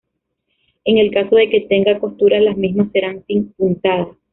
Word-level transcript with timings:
En 0.83 0.97
el 0.97 1.11
caso 1.11 1.35
de 1.35 1.47
que 1.47 1.67
tenga 1.69 1.99
costuras, 1.99 2.41
las 2.41 2.57
mismas 2.57 2.89
serán 2.91 3.23
sin 3.27 3.53
puntadas. 3.53 4.07